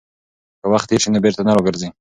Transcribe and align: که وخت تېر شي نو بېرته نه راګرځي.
که 0.61 0.65
وخت 0.71 0.87
تېر 0.91 0.99
شي 1.03 1.09
نو 1.13 1.19
بېرته 1.23 1.41
نه 1.47 1.51
راګرځي. 1.57 1.89